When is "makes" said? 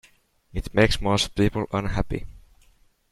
0.73-0.99